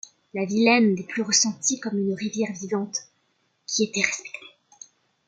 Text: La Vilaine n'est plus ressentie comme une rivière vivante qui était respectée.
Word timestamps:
La 0.33 0.45
Vilaine 0.45 0.95
n'est 0.95 1.03
plus 1.03 1.21
ressentie 1.21 1.79
comme 1.79 1.99
une 1.99 2.15
rivière 2.15 2.51
vivante 2.53 2.97
qui 3.67 3.83
était 3.83 4.01
respectée. 4.01 4.47